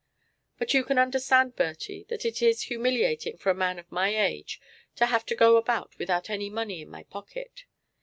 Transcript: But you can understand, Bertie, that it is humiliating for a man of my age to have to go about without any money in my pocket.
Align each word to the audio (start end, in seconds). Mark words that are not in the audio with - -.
But 0.57 0.73
you 0.73 0.83
can 0.83 0.97
understand, 0.97 1.55
Bertie, 1.55 2.05
that 2.09 2.25
it 2.25 2.41
is 2.41 2.63
humiliating 2.63 3.37
for 3.37 3.51
a 3.51 3.53
man 3.53 3.77
of 3.77 3.91
my 3.91 4.09
age 4.17 4.59
to 4.95 5.05
have 5.05 5.27
to 5.27 5.35
go 5.35 5.57
about 5.57 5.95
without 5.99 6.27
any 6.27 6.49
money 6.49 6.81
in 6.81 6.89
my 6.89 7.03
pocket. 7.03 7.65